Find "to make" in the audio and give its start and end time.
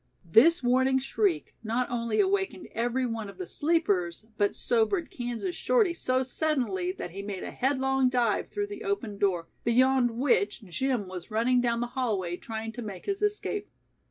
12.71-13.05